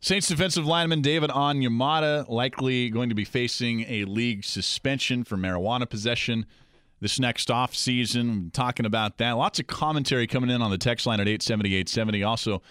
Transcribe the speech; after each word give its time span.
Saints 0.00 0.28
defensive 0.28 0.66
lineman 0.66 1.02
David 1.02 1.30
Onyemata 1.30 2.28
likely 2.28 2.90
going 2.90 3.08
to 3.08 3.14
be 3.14 3.24
facing 3.24 3.82
a 3.88 4.04
league 4.04 4.44
suspension 4.44 5.24
for 5.24 5.36
marijuana 5.36 5.88
possession 5.88 6.46
this 7.00 7.18
next 7.18 7.48
offseason. 7.48 8.52
Talking 8.52 8.86
about 8.86 9.18
that. 9.18 9.32
Lots 9.32 9.58
of 9.58 9.66
commentary 9.66 10.26
coming 10.26 10.50
in 10.50 10.62
on 10.62 10.70
the 10.70 10.78
text 10.78 11.06
line 11.06 11.18
at 11.20 11.28
87870. 11.28 12.22
Also, 12.22 12.62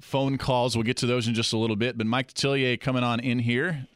phone 0.00 0.38
calls. 0.38 0.76
We'll 0.76 0.84
get 0.84 0.96
to 0.98 1.06
those 1.06 1.28
in 1.28 1.34
just 1.34 1.52
a 1.52 1.58
little 1.58 1.76
bit. 1.76 1.96
But 1.96 2.06
Mike 2.06 2.32
Detillier 2.32 2.80
coming 2.80 3.04
on 3.04 3.20
in 3.20 3.38
here 3.38 3.86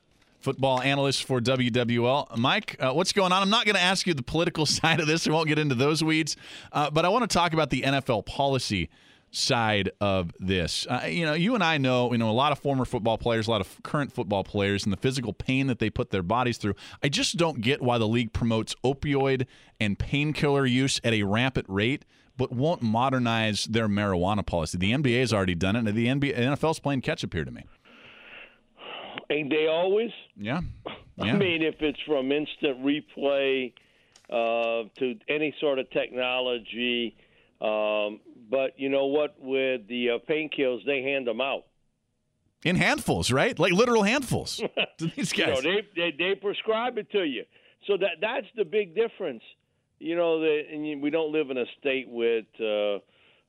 football 0.46 0.80
analyst 0.80 1.24
for 1.24 1.40
WWL. 1.40 2.36
Mike, 2.36 2.76
uh, 2.78 2.92
what's 2.92 3.12
going 3.12 3.32
on? 3.32 3.42
I'm 3.42 3.50
not 3.50 3.64
going 3.64 3.74
to 3.74 3.80
ask 3.80 4.06
you 4.06 4.14
the 4.14 4.22
political 4.22 4.64
side 4.66 5.00
of 5.00 5.08
this. 5.08 5.26
We 5.26 5.32
won't 5.32 5.48
get 5.48 5.58
into 5.58 5.74
those 5.74 6.04
weeds. 6.04 6.36
Uh, 6.70 6.88
but 6.88 7.04
I 7.04 7.08
want 7.08 7.28
to 7.28 7.34
talk 7.34 7.52
about 7.52 7.70
the 7.70 7.82
NFL 7.82 8.26
policy 8.26 8.88
side 9.30 9.90
of 10.00 10.32
this. 10.40 10.86
Uh, 10.88 11.06
you 11.06 11.24
know, 11.24 11.34
you 11.34 11.54
and 11.54 11.62
I 11.62 11.78
know, 11.78 12.12
you 12.12 12.18
know, 12.18 12.30
a 12.30 12.32
lot 12.32 12.52
of 12.52 12.58
former 12.58 12.84
football 12.84 13.18
players, 13.18 13.46
a 13.46 13.50
lot 13.50 13.60
of 13.60 13.82
current 13.82 14.12
football 14.12 14.44
players, 14.44 14.84
and 14.84 14.92
the 14.92 14.96
physical 14.96 15.32
pain 15.32 15.66
that 15.66 15.78
they 15.78 15.90
put 15.90 16.10
their 16.10 16.22
bodies 16.22 16.58
through. 16.58 16.74
I 17.02 17.08
just 17.08 17.36
don't 17.36 17.60
get 17.60 17.82
why 17.82 17.98
the 17.98 18.08
league 18.08 18.32
promotes 18.32 18.74
opioid 18.84 19.46
and 19.78 19.98
painkiller 19.98 20.66
use 20.66 21.00
at 21.04 21.12
a 21.12 21.22
rampant 21.24 21.66
rate, 21.68 22.04
but 22.36 22.52
won't 22.52 22.82
modernize 22.82 23.64
their 23.64 23.88
marijuana 23.88 24.44
policy. 24.44 24.78
The 24.78 24.92
NBA 24.92 25.20
has 25.20 25.32
already 25.32 25.54
done 25.54 25.76
it, 25.76 25.80
and 25.80 25.88
the 25.88 26.06
NBA, 26.06 26.38
NFL's 26.38 26.80
playing 26.80 27.02
catch 27.02 27.24
up 27.24 27.32
here 27.32 27.44
to 27.44 27.50
me. 27.50 27.64
Ain't 29.28 29.50
they 29.50 29.66
always? 29.66 30.10
Yeah. 30.36 30.60
yeah. 31.16 31.24
I 31.24 31.32
mean, 31.32 31.62
if 31.62 31.76
it's 31.80 32.00
from 32.06 32.30
instant 32.30 32.84
replay 32.84 33.72
uh, 34.30 34.88
to 34.98 35.18
any 35.28 35.54
sort 35.60 35.78
of 35.78 35.90
technology, 35.90 37.16
um, 37.60 38.20
but 38.50 38.78
you 38.78 38.88
know 38.88 39.06
what? 39.06 39.36
With 39.38 39.88
the 39.88 40.10
uh, 40.10 40.18
painkillers, 40.30 40.84
they 40.84 41.02
hand 41.02 41.26
them 41.26 41.40
out 41.40 41.64
in 42.66 42.76
handfuls, 42.76 43.30
right? 43.30 43.58
Like 43.58 43.72
literal 43.72 44.02
handfuls. 44.02 44.56
to 44.98 45.06
these 45.16 45.32
guys, 45.32 45.48
you 45.48 45.54
know, 45.54 45.60
they, 45.62 45.86
they 45.94 46.16
they 46.18 46.34
prescribe 46.34 46.98
it 46.98 47.10
to 47.12 47.24
you. 47.24 47.44
So 47.86 47.96
that 47.98 48.16
that's 48.20 48.46
the 48.56 48.64
big 48.64 48.94
difference. 48.94 49.42
You 49.98 50.16
know, 50.16 50.40
that 50.40 50.62
and 50.72 51.00
we 51.00 51.10
don't 51.10 51.32
live 51.32 51.50
in 51.50 51.58
a 51.58 51.64
state 51.78 52.08
with 52.08 52.46
uh, 52.60 52.96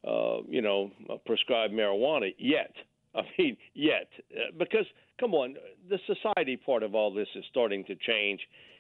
uh, 0.08 0.42
you 0.48 0.62
know 0.62 0.92
prescribed 1.26 1.74
marijuana 1.74 2.34
yet. 2.38 2.74
I 3.18 3.22
mean, 3.38 3.58
yet 3.74 4.08
uh, 4.32 4.52
because 4.58 4.86
come 5.20 5.34
on, 5.34 5.56
the 5.90 6.00
society 6.06 6.58
part 6.58 6.84
of 6.84 6.96
all 6.96 7.14
this 7.14 7.28
is 7.36 7.44
starting 7.50 7.84
to 7.86 7.96
change 7.96 8.40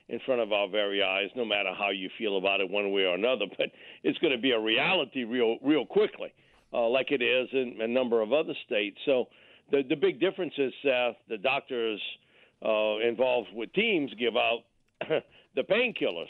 in 0.09 0.19
front 0.25 0.41
of 0.41 0.51
our 0.51 0.69
very 0.69 1.03
eyes. 1.03 1.29
No 1.35 1.45
matter 1.45 1.71
how 1.77 1.89
you 1.89 2.09
feel 2.17 2.37
about 2.37 2.61
it, 2.61 2.69
one 2.69 2.91
way 2.91 3.03
or 3.03 3.15
another, 3.15 3.45
but 3.57 3.67
it's 4.03 4.17
going 4.19 4.35
to 4.35 4.41
be 4.41 4.51
a 4.51 4.59
reality 4.59 5.23
real, 5.23 5.57
real 5.61 5.85
quickly, 5.85 6.33
uh, 6.73 6.87
like 6.87 7.11
it 7.11 7.21
is 7.21 7.49
in 7.51 7.77
a 7.81 7.87
number 7.87 8.21
of 8.21 8.33
other 8.33 8.53
states. 8.65 8.97
So 9.05 9.25
the 9.71 9.83
the 9.87 9.95
big 9.95 10.19
difference 10.19 10.53
is, 10.57 10.73
Seth, 10.83 11.15
the 11.29 11.37
doctors 11.37 12.01
uh, 12.65 12.99
involved 12.99 13.49
with 13.53 13.71
teams 13.73 14.11
give 14.19 14.35
out 14.35 14.59
the 15.55 15.63
painkillers. 15.63 16.29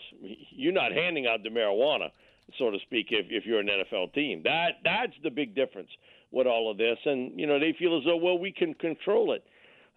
You're 0.51 0.73
not 0.73 0.91
handing 0.91 1.27
out 1.27 1.43
the 1.43 1.49
marijuana, 1.49 2.09
so 2.57 2.71
to 2.71 2.77
speak, 2.79 3.07
if 3.11 3.27
if 3.29 3.45
you're 3.45 3.59
an 3.59 3.67
NFL 3.67 4.13
team. 4.13 4.41
That 4.43 4.79
that's 4.83 5.13
the 5.23 5.29
big 5.29 5.55
difference 5.55 5.89
with 6.31 6.47
all 6.47 6.69
of 6.69 6.77
this, 6.77 6.97
and 7.05 7.39
you 7.39 7.47
know 7.47 7.59
they 7.59 7.75
feel 7.77 7.97
as 7.97 8.03
though 8.05 8.17
well 8.17 8.37
we 8.37 8.51
can 8.51 8.73
control 8.73 9.33
it 9.33 9.43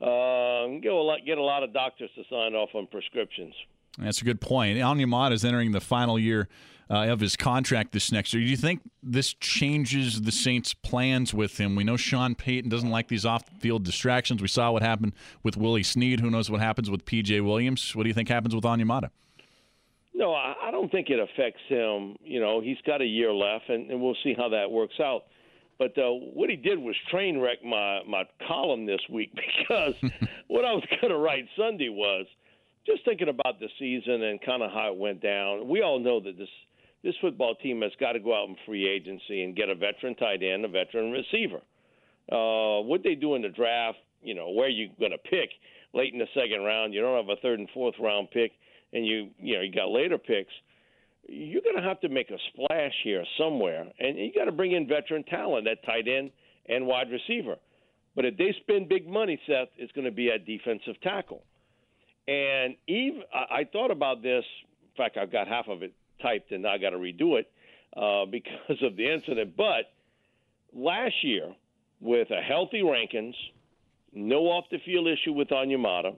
uh, 0.00 0.66
get, 0.80 0.92
a 0.92 0.94
lot, 0.94 1.18
get 1.26 1.38
a 1.38 1.42
lot 1.42 1.62
of 1.62 1.72
doctors 1.74 2.10
to 2.14 2.22
sign 2.30 2.54
off 2.54 2.70
on 2.74 2.86
prescriptions. 2.86 3.54
That's 3.98 4.22
a 4.22 4.24
good 4.24 4.40
point. 4.40 4.78
Onyemata 4.78 5.32
is 5.32 5.44
entering 5.44 5.72
the 5.72 5.80
final 5.80 6.18
year 6.18 6.48
uh, 6.88 7.08
of 7.08 7.20
his 7.20 7.36
contract 7.36 7.92
this 7.92 8.10
next 8.10 8.32
year. 8.32 8.42
Do 8.42 8.48
you 8.48 8.56
think 8.56 8.80
this 9.02 9.34
changes 9.34 10.22
the 10.22 10.32
Saints' 10.32 10.72
plans 10.72 11.34
with 11.34 11.58
him? 11.58 11.76
We 11.76 11.84
know 11.84 11.98
Sean 11.98 12.34
Payton 12.34 12.70
doesn't 12.70 12.88
like 12.88 13.08
these 13.08 13.26
off-field 13.26 13.84
distractions. 13.84 14.40
We 14.40 14.48
saw 14.48 14.72
what 14.72 14.82
happened 14.82 15.12
with 15.42 15.58
Willie 15.58 15.82
Snead. 15.82 16.20
Who 16.20 16.30
knows 16.30 16.50
what 16.50 16.60
happens 16.60 16.90
with 16.90 17.04
P.J. 17.04 17.42
Williams? 17.42 17.94
What 17.94 18.04
do 18.04 18.08
you 18.08 18.14
think 18.14 18.28
happens 18.28 18.54
with 18.54 18.64
Onyemata? 18.64 19.10
No, 20.12 20.34
I 20.34 20.70
don't 20.70 20.90
think 20.90 21.08
it 21.08 21.18
affects 21.20 21.60
him. 21.68 22.16
You 22.22 22.40
know, 22.40 22.60
he's 22.60 22.76
got 22.86 23.00
a 23.00 23.06
year 23.06 23.32
left, 23.32 23.68
and, 23.68 23.90
and 23.90 24.00
we'll 24.00 24.16
see 24.24 24.34
how 24.36 24.48
that 24.48 24.70
works 24.70 24.98
out. 25.00 25.24
But 25.78 25.96
uh, 25.96 26.10
what 26.10 26.50
he 26.50 26.56
did 26.56 26.78
was 26.78 26.94
train 27.10 27.40
wreck 27.40 27.64
my 27.64 28.00
my 28.06 28.24
column 28.46 28.84
this 28.84 29.00
week 29.10 29.32
because 29.34 29.94
what 30.48 30.64
I 30.64 30.72
was 30.72 30.84
going 31.00 31.12
to 31.12 31.18
write 31.18 31.46
Sunday 31.56 31.88
was 31.88 32.26
just 32.86 33.04
thinking 33.04 33.28
about 33.28 33.60
the 33.60 33.68
season 33.78 34.22
and 34.22 34.40
kind 34.42 34.62
of 34.62 34.70
how 34.72 34.92
it 34.92 34.98
went 34.98 35.22
down. 35.22 35.68
We 35.68 35.82
all 35.82 35.98
know 35.98 36.20
that 36.20 36.36
this 36.36 36.48
this 37.02 37.14
football 37.20 37.54
team 37.54 37.80
has 37.80 37.92
got 37.98 38.12
to 38.12 38.20
go 38.20 38.34
out 38.34 38.48
in 38.48 38.56
free 38.66 38.86
agency 38.86 39.42
and 39.42 39.56
get 39.56 39.70
a 39.70 39.74
veteran 39.74 40.14
tight 40.16 40.42
end, 40.42 40.64
a 40.66 40.68
veteran 40.68 41.12
receiver. 41.12 41.62
Uh, 42.30 42.82
what 42.82 43.02
they 43.02 43.14
do 43.14 43.34
in 43.34 43.42
the 43.42 43.48
draft, 43.48 43.98
you 44.22 44.34
know, 44.34 44.50
where 44.50 44.68
you 44.68 44.90
going 44.98 45.12
to 45.12 45.18
pick 45.18 45.48
late 45.94 46.12
in 46.12 46.18
the 46.18 46.28
second 46.34 46.62
round. 46.62 46.92
You 46.92 47.00
don't 47.00 47.16
have 47.16 47.36
a 47.36 47.40
third 47.40 47.58
and 47.58 47.68
fourth 47.72 47.94
round 47.98 48.30
pick, 48.30 48.52
and 48.92 49.06
you 49.06 49.30
you 49.38 49.56
know 49.56 49.62
you 49.62 49.72
got 49.72 49.90
later 49.90 50.18
picks 50.18 50.52
you're 51.30 51.62
going 51.62 51.76
to 51.76 51.82
have 51.82 52.00
to 52.00 52.08
make 52.08 52.30
a 52.30 52.38
splash 52.52 52.92
here 53.04 53.24
somewhere, 53.38 53.86
and 53.98 54.18
you 54.18 54.32
got 54.34 54.46
to 54.46 54.52
bring 54.52 54.72
in 54.72 54.88
veteran 54.88 55.22
talent 55.24 55.68
at 55.68 55.84
tight 55.84 56.08
end 56.08 56.30
and 56.68 56.86
wide 56.86 57.08
receiver. 57.10 57.56
But 58.16 58.24
if 58.24 58.36
they 58.36 58.54
spend 58.62 58.88
big 58.88 59.08
money, 59.08 59.40
Seth, 59.46 59.68
it's 59.76 59.92
going 59.92 60.06
to 60.06 60.10
be 60.10 60.30
at 60.30 60.44
defensive 60.44 61.00
tackle. 61.02 61.44
And 62.26 62.74
Eve, 62.88 63.22
I, 63.32 63.60
I 63.60 63.64
thought 63.72 63.92
about 63.92 64.22
this. 64.22 64.44
In 64.82 64.96
fact, 64.96 65.16
I've 65.16 65.30
got 65.30 65.46
half 65.46 65.68
of 65.68 65.82
it 65.82 65.92
typed, 66.20 66.50
and 66.50 66.64
now 66.64 66.72
I 66.72 66.78
got 66.78 66.90
to 66.90 66.98
redo 66.98 67.38
it 67.38 67.50
uh, 67.96 68.26
because 68.30 68.82
of 68.82 68.96
the 68.96 69.12
incident. 69.12 69.56
But 69.56 69.92
last 70.72 71.14
year, 71.22 71.54
with 72.00 72.30
a 72.30 72.40
healthy 72.40 72.82
Rankins, 72.82 73.36
no 74.12 74.46
off 74.46 74.64
the 74.70 74.78
field 74.84 75.06
issue 75.06 75.32
with 75.32 75.48
Onyemata, 75.48 76.16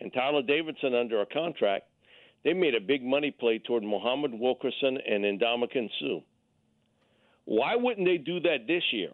and 0.00 0.12
Tyeler 0.12 0.46
Davison 0.46 0.94
under 0.94 1.22
a 1.22 1.26
contract, 1.26 1.86
they 2.44 2.52
made 2.52 2.74
a 2.74 2.80
big 2.80 3.02
money 3.02 3.30
play 3.30 3.58
toward 3.58 3.82
Muhammad 3.82 4.32
Wilkerson 4.34 4.98
and 5.08 5.24
Ndamukong 5.40 5.88
Suh. 6.00 6.20
Why 7.46 7.74
wouldn't 7.76 8.06
they 8.06 8.18
do 8.18 8.40
that 8.40 8.66
this 8.66 8.82
year? 8.92 9.10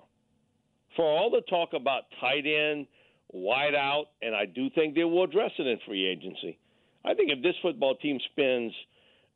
For 0.97 1.05
all 1.05 1.31
the 1.31 1.43
talk 1.49 1.71
about 1.73 2.05
tight 2.21 2.45
end, 2.47 2.87
wide 3.33 3.75
out, 3.75 4.07
and 4.23 4.35
I 4.35 4.47
do 4.47 4.69
think 4.71 4.95
they 4.95 5.05
will 5.05 5.25
address 5.25 5.53
it 5.59 5.67
in 5.67 5.79
free 5.87 6.07
agency. 6.07 6.59
I 7.05 7.15
think 7.15 7.31
if 7.31 7.43
this 7.43 7.55
football 7.63 7.95
team 7.97 8.19
spends 8.33 8.75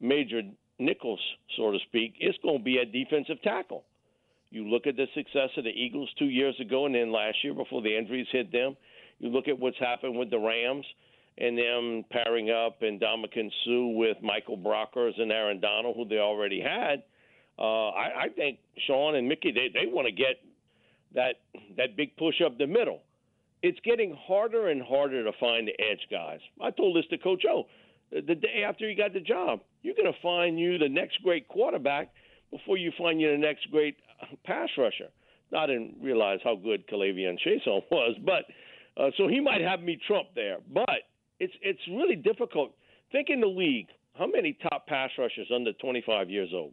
major 0.00 0.43
nickels, 0.78 1.21
so 1.56 1.71
to 1.71 1.78
speak, 1.88 2.15
it's 2.19 2.38
going 2.43 2.59
to 2.59 2.65
be 2.65 2.78
a 2.78 2.84
defensive 2.84 3.41
tackle. 3.43 3.84
You 4.50 4.69
look 4.69 4.87
at 4.87 4.97
the 4.97 5.06
success 5.15 5.50
of 5.56 5.65
the 5.65 5.71
Eagles 5.71 6.09
two 6.19 6.27
years 6.27 6.54
ago 6.60 6.87
and 6.87 6.94
then 6.94 7.12
last 7.12 7.37
year 7.43 7.54
before 7.54 7.83
the 7.83 7.97
injuries 7.97 8.27
hit 8.31 8.53
them. 8.53 8.77
You 9.19 9.28
look 9.28 9.49
at 9.49 9.59
what's 9.59 9.78
happened 9.78 10.16
with 10.16 10.31
the 10.31 10.38
Rams 10.38 10.84
and 11.39 11.59
them 11.59 12.05
pairing 12.11 12.50
up 12.50 12.83
and 12.83 13.00
Ndamukong 13.00 13.50
Suh 13.65 13.97
with 13.99 14.17
Michael 14.22 14.56
Brockers 14.56 15.21
and 15.21 15.33
Aaron 15.33 15.61
Donald, 15.61 15.97
who 15.97 16.06
they 16.06 16.19
already 16.19 16.61
had. 16.61 17.03
Uh, 17.59 17.91
I, 17.91 18.25
I 18.25 18.28
think 18.34 18.59
Sean 18.87 19.17
and 19.17 19.28
Mickey 19.28 19.53
they 19.53 19.69
they 19.72 19.91
want 19.91 20.06
to 20.06 20.12
get 20.12 20.41
that 21.15 21.41
that 21.77 21.97
big 21.97 22.17
push 22.17 22.41
up 22.45 22.59
the 22.59 22.66
middle. 22.66 23.01
It's 23.63 23.78
getting 23.84 24.16
harder 24.27 24.69
and 24.69 24.83
harder 24.83 25.25
to 25.25 25.33
find 25.41 25.66
the 25.66 25.72
edge 25.81 26.07
guys. 26.10 26.41
I 26.60 26.71
told 26.71 26.97
this 26.97 27.07
to 27.10 27.19
Coach 27.19 27.45
O 27.48 27.66
the 28.10 28.34
day 28.34 28.65
after 28.66 28.89
he 28.89 28.95
got 28.95 29.13
the 29.13 29.21
job. 29.21 29.60
You're 29.83 29.95
going 29.95 30.13
to 30.13 30.21
find 30.21 30.59
you 30.59 30.78
the 30.78 30.89
next 30.89 31.22
great 31.22 31.48
quarterback 31.48 32.10
before 32.51 32.77
you 32.77 32.92
find 32.97 33.21
you 33.21 33.31
the 33.33 33.39
next 33.39 33.71
great 33.71 33.97
pass 34.45 34.69
rusher. 34.78 35.09
I 35.57 35.66
didn't 35.66 35.97
realize 36.03 36.41
how 36.42 36.57
good 36.57 36.86
K'Lavon 36.89 37.39
Chaisson 37.45 37.83
was, 37.91 38.16
but 38.25 38.45
uh, 39.01 39.10
so 39.16 39.28
he 39.28 39.41
might 39.41 39.60
have 39.60 39.81
me 39.81 39.98
trump 40.07 40.28
there. 40.34 40.59
But 40.72 41.04
it's 41.41 41.54
it's 41.63 41.81
really 41.89 42.16
difficult. 42.16 42.72
Think 43.13 43.28
in 43.31 43.41
the 43.41 43.47
league, 43.47 43.89
how 44.19 44.27
many 44.27 44.57
top 44.71 44.86
pass 44.86 45.10
rushers 45.19 45.48
under 45.54 45.72
25 45.72 46.31
years 46.31 46.51
old? 46.53 46.72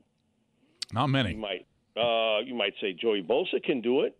Not 0.93 1.07
many. 1.07 1.31
You 1.31 1.37
might 1.37 1.65
uh, 1.97 2.39
you 2.39 2.55
might 2.55 2.73
say 2.81 2.93
Joey 2.93 3.23
Bosa 3.23 3.61
can 3.63 3.81
do 3.81 4.01
it. 4.01 4.17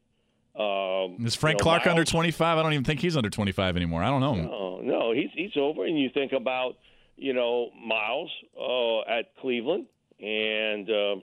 Um, 0.54 1.26
Is 1.26 1.36
Frank 1.36 1.60
you 1.60 1.60
know, 1.60 1.64
Clark 1.64 1.86
Miles, 1.86 1.92
under 1.92 2.06
25? 2.06 2.58
I 2.58 2.62
don't 2.62 2.74
even 2.74 2.84
think 2.84 3.00
he's 3.00 3.16
under 3.16 3.30
25 3.30 3.78
anymore. 3.78 4.04
I 4.04 4.10
don't 4.10 4.20
know. 4.20 4.36
No, 4.36 4.82
no, 4.82 5.14
he's 5.14 5.30
he's 5.34 5.56
over. 5.56 5.86
And 5.86 5.98
you 5.98 6.10
think 6.14 6.34
about 6.34 6.78
you 7.16 7.34
know 7.34 7.70
Myles 7.86 8.30
uh, 8.60 9.02
at 9.02 9.36
Cleveland, 9.40 9.86
and 10.20 10.90
uh, 10.90 11.16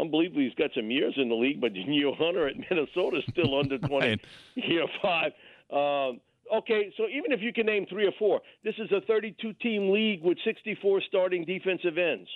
unbelievably, 0.00 0.44
he's 0.44 0.54
got 0.54 0.70
some 0.74 0.90
years 0.90 1.14
in 1.16 1.28
the 1.28 1.34
league, 1.34 1.60
but 1.60 1.74
Danielle 1.74 2.14
Hunter 2.14 2.48
at 2.48 2.56
Minnesota 2.58 3.18
is 3.18 3.24
still 3.30 3.58
under 3.58 3.78
20, 3.88 4.06
right. 4.08 4.20
year 4.54 4.86
five. 5.00 5.32
Um, 5.70 6.20
okay, 6.52 6.92
so 6.96 7.04
even 7.08 7.32
if 7.32 7.40
you 7.40 7.52
can 7.52 7.66
name 7.66 7.86
three 7.88 8.06
or 8.06 8.12
four, 8.18 8.40
this 8.64 8.74
is 8.78 8.90
a 8.92 9.00
32 9.06 9.52
team 9.54 9.90
league 9.90 10.22
with 10.22 10.38
64 10.44 11.02
starting 11.08 11.44
defensive 11.44 11.98
ends. 11.98 12.28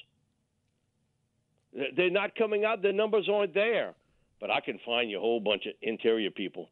They're 1.97 2.11
not 2.11 2.35
coming 2.35 2.65
out, 2.65 2.83
the 2.83 2.93
numbers 2.93 3.29
aren't 3.31 3.55
there. 3.55 3.95
But 4.41 4.51
I 4.51 4.61
can 4.61 4.79
find 4.85 5.11
you 5.11 5.19
a 5.19 5.21
whole 5.21 5.41
bunch 5.41 5.67
of 5.67 5.73
interior 5.83 6.31
people, 6.31 6.69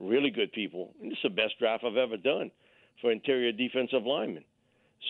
really 0.00 0.30
good 0.30 0.52
people. 0.52 0.94
And 1.00 1.10
this 1.10 1.18
is 1.18 1.22
the 1.24 1.30
best 1.30 1.58
draft 1.58 1.84
I've 1.84 1.96
ever 1.96 2.16
done 2.16 2.50
for 3.00 3.12
interior 3.12 3.52
defensive 3.52 4.04
linemen. 4.04 4.44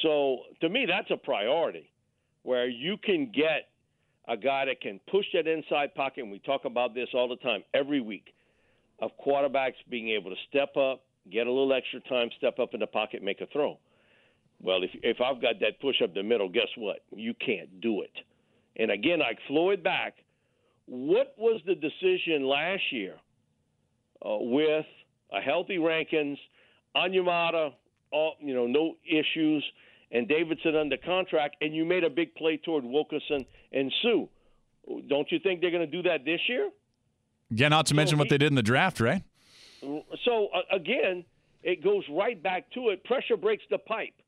So 0.02 0.40
to 0.60 0.68
me, 0.68 0.86
that's 0.86 1.10
a 1.10 1.16
priority 1.16 1.90
where 2.42 2.68
you 2.68 2.96
can 3.02 3.32
get 3.32 3.68
a 4.28 4.36
guy 4.36 4.66
that 4.66 4.80
can 4.80 5.00
push 5.10 5.26
that 5.34 5.46
inside 5.46 5.94
pocket. 5.94 6.22
And 6.22 6.30
we 6.30 6.38
talk 6.40 6.64
about 6.64 6.94
this 6.94 7.08
all 7.14 7.28
the 7.28 7.36
time, 7.36 7.62
every 7.72 8.00
week, 8.00 8.34
of 9.00 9.10
quarterbacks 9.24 9.74
being 9.88 10.10
able 10.10 10.30
to 10.30 10.36
step 10.48 10.76
up, 10.76 11.02
get 11.30 11.46
a 11.46 11.50
little 11.50 11.72
extra 11.72 12.00
time, 12.00 12.28
step 12.36 12.58
up 12.58 12.74
in 12.74 12.80
the 12.80 12.86
pocket, 12.86 13.22
make 13.22 13.40
a 13.40 13.46
throw. 13.46 13.78
Well, 14.60 14.82
if 14.82 14.90
if 15.02 15.20
I've 15.20 15.42
got 15.42 15.60
that 15.60 15.80
push 15.80 15.96
up 16.02 16.14
the 16.14 16.22
middle, 16.22 16.48
guess 16.48 16.68
what? 16.76 17.00
You 17.14 17.34
can't 17.34 17.80
do 17.80 18.02
it. 18.02 18.12
And 18.76 18.90
again, 18.90 19.20
I 19.20 19.34
Floyd 19.48 19.82
back. 19.82 20.14
What 20.86 21.34
was 21.38 21.60
the 21.66 21.74
decision 21.74 22.46
last 22.46 22.82
year 22.90 23.14
uh, 24.24 24.36
with 24.40 24.86
a 25.32 25.40
healthy 25.40 25.78
Rankins, 25.78 26.38
Onyemata, 26.96 27.72
all 28.10 28.34
you 28.40 28.54
know, 28.54 28.66
no 28.66 28.94
issues, 29.04 29.64
and 30.10 30.28
Davison 30.28 30.76
under 30.76 30.96
contract, 30.96 31.56
and 31.60 31.74
you 31.74 31.84
made 31.84 32.04
a 32.04 32.10
big 32.10 32.34
play 32.34 32.56
toward 32.56 32.84
Wilkerson 32.84 33.44
and 33.72 33.92
Suh. 34.02 34.26
Don't 35.08 35.30
you 35.30 35.38
think 35.42 35.60
they're 35.60 35.70
going 35.70 35.90
to 35.90 36.02
do 36.02 36.02
that 36.08 36.24
this 36.24 36.40
year? 36.48 36.70
Yeah, 37.50 37.68
not 37.68 37.86
to 37.86 37.94
mention 37.94 38.18
what 38.18 38.28
they 38.28 38.38
did 38.38 38.48
in 38.48 38.54
the 38.54 38.62
draft, 38.62 39.00
right? 39.00 39.22
So 40.24 40.48
uh, 40.54 40.74
again, 40.74 41.24
it 41.62 41.82
goes 41.82 42.02
right 42.10 42.40
back 42.40 42.70
to 42.74 42.90
it. 42.90 43.04
Pressure 43.04 43.36
breaks 43.36 43.64
the 43.70 43.78
pipe. 43.78 44.14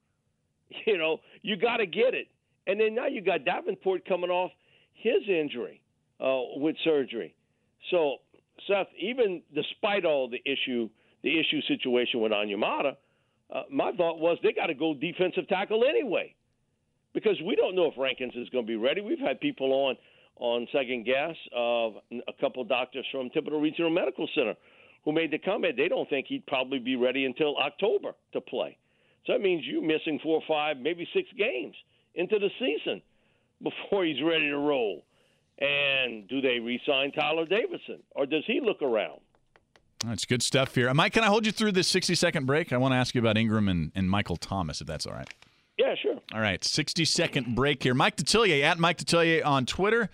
You 0.85 0.99
know, 0.99 1.19
you 1.43 1.57
got 1.57 1.77
to 1.77 1.87
get 1.87 2.13
it. 2.15 2.27
And 2.67 2.81
then 2.81 2.97
now 2.97 3.07
you 3.07 3.21
got 3.21 3.45
Davenport 3.45 4.05
coming 4.05 4.31
off 4.31 4.51
his 4.95 5.23
injury 5.29 5.81
uh, 6.21 6.41
with 6.57 6.75
surgery. 6.83 7.37
So 7.93 8.17
Seth, 8.67 8.89
even 8.99 9.43
despite 9.55 10.05
all 10.05 10.29
the 10.29 10.43
issue, 10.45 10.89
the 11.23 11.39
issue 11.39 11.61
situation 11.69 12.21
with 12.21 12.33
Onyemata, 12.33 12.97
uh, 13.55 13.63
my 13.71 13.93
thought 13.93 14.19
was 14.19 14.39
they 14.43 14.53
got 14.53 14.67
to 14.67 14.75
go 14.75 14.93
defensive 14.95 15.47
tackle 15.49 15.85
anyway, 15.89 16.35
because 17.15 17.41
we 17.47 17.55
don't 17.55 17.77
know 17.77 17.87
if 17.87 17.95
Rankins 17.97 18.35
is 18.35 18.49
going 18.49 18.65
to 18.65 18.69
be 18.69 18.77
ready. 18.77 19.01
We've 19.01 19.21
had 19.21 19.41
people 19.41 19.73
on 19.73 19.97
on 20.39 20.67
second 20.71 21.07
guess 21.07 21.35
of 21.55 21.95
a 22.13 22.33
couple 22.41 22.63
doctors 22.65 23.07
from 23.11 23.31
Thibodaux 23.31 23.63
Regional 23.63 23.91
Medical 23.91 24.29
Center 24.35 24.55
who 25.07 25.13
made 25.13 25.31
the 25.31 25.39
comment 25.39 25.77
they 25.79 25.89
don't 25.89 26.11
think 26.11 26.27
he'd 26.27 26.45
probably 26.47 26.81
be 26.81 26.97
ready 26.97 27.25
until 27.25 27.57
October 27.57 28.13
to 28.33 28.41
play. 28.43 28.77
So 29.25 29.33
that 29.33 29.41
means 29.41 29.65
you 29.65 29.81
missing 29.81 30.19
four, 30.23 30.43
five, 30.47 30.77
maybe 30.79 31.09
six 31.15 31.29
games 31.39 31.75
into 32.15 32.39
the 32.39 32.51
season 32.59 33.01
before 33.63 34.05
he's 34.05 34.23
ready 34.23 34.51
to 34.51 34.59
roll. 34.59 35.05
And 35.59 36.29
do 36.29 36.43
they 36.43 36.59
re-sign 36.59 37.13
Tyeler 37.13 37.49
Davison, 37.49 38.03
or 38.11 38.27
does 38.27 38.43
he 38.47 38.61
look 38.61 38.83
around? 38.83 39.21
That's 40.05 40.27
good 40.27 40.43
stuff 40.43 40.75
here. 40.75 40.93
Mike, 40.93 41.15
can 41.15 41.25
I 41.25 41.29
hold 41.29 41.47
you 41.47 41.53
through 41.53 41.73
this 41.73 41.89
60 41.89 42.15
second 42.15 42.45
break? 42.45 42.75
I 42.75 42.77
want 42.77 42.93
to 42.93 42.97
ask 42.97 43.15
you 43.15 43.23
about 43.23 43.39
Ingram 43.39 43.69
and, 43.69 43.91
and 43.95 44.11
Michael 44.11 44.37
Thomas, 44.37 44.83
if 44.83 44.87
that's 44.87 45.07
all 45.07 45.15
right. 45.15 45.33
Yeah, 45.79 45.95
sure. 45.95 46.17
All 46.35 46.41
right, 46.41 46.63
60 46.63 47.07
second 47.07 47.55
break 47.55 47.83
here. 47.83 47.95
Mike 47.95 48.17
Detillier 48.17 48.63
at 48.63 48.79
Mike 48.79 48.99
Detillier 48.99 49.45
on 49.47 49.65
Twitter, 49.65 50.11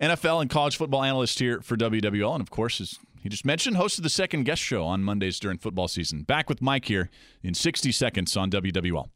NFL 0.00 0.40
and 0.40 0.48
college 0.48 0.76
football 0.78 1.02
analyst 1.02 1.38
here 1.38 1.60
for 1.60 1.76
WWL. 1.76 2.32
And 2.32 2.40
of 2.40 2.50
course, 2.50 2.80
as 2.80 2.98
he 3.26 3.30
just 3.30 3.44
mentioned, 3.44 3.76
hosted 3.76 4.04
the 4.04 4.08
second 4.08 4.44
guess 4.44 4.60
show 4.60 4.84
on 4.84 5.02
Mondays 5.02 5.40
during 5.40 5.58
football 5.58 5.88
season. 5.88 6.22
Back 6.22 6.48
with 6.48 6.62
Mike 6.62 6.84
here 6.84 7.10
in 7.42 7.54
60 7.54 7.90
seconds 7.90 8.36
on 8.36 8.52
WWL. 8.52 9.08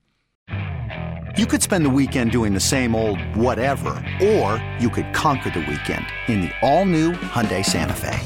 You 1.37 1.47
could 1.47 1.62
spend 1.62 1.85
the 1.85 1.91
weekend 1.91 2.33
doing 2.33 2.53
the 2.53 2.59
same 2.59 2.97
old 2.97 3.21
whatever, 3.37 3.91
or 4.21 4.61
you 4.81 4.91
could 4.91 5.15
conquer 5.15 5.51
the 5.51 5.61
weekend 5.61 6.07
in 6.27 6.41
the 6.41 6.51
all-new 6.61 7.12
Hyundai 7.12 7.65
Santa 7.65 7.93
Fe. 7.93 8.19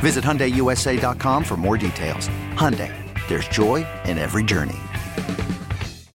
Visit 0.00 0.24
HyundaiUSA.com 0.24 1.44
for 1.44 1.56
more 1.56 1.78
details. 1.78 2.26
Hyundai, 2.56 2.92
there's 3.28 3.46
joy 3.46 3.86
in 4.06 4.18
every 4.18 4.42
journey. 4.42 4.80